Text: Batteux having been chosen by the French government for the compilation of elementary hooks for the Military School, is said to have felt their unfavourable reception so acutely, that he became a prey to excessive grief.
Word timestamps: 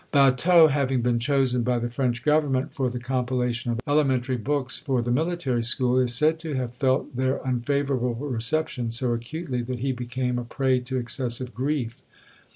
Batteux 0.11 0.69
having 0.71 1.03
been 1.03 1.19
chosen 1.19 1.61
by 1.61 1.77
the 1.77 1.87
French 1.91 2.23
government 2.25 2.73
for 2.73 2.89
the 2.89 2.97
compilation 2.97 3.71
of 3.71 3.79
elementary 3.85 4.41
hooks 4.43 4.79
for 4.79 4.99
the 5.03 5.11
Military 5.11 5.61
School, 5.61 5.99
is 5.99 6.11
said 6.11 6.39
to 6.39 6.55
have 6.55 6.73
felt 6.73 7.15
their 7.15 7.37
unfavourable 7.45 8.15
reception 8.27 8.89
so 8.89 9.13
acutely, 9.13 9.61
that 9.61 9.77
he 9.77 9.91
became 9.91 10.39
a 10.39 10.43
prey 10.43 10.79
to 10.79 10.97
excessive 10.97 11.53
grief. 11.53 12.01